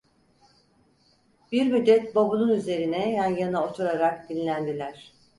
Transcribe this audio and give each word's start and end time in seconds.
Bir 1.51 1.67
müddet 1.71 2.15
bavulun 2.15 2.49
üzerine 2.49 3.11
yan 3.11 3.35
yana 3.37 3.65
oturarak 3.65 4.29
dinlendiler. 4.29 5.13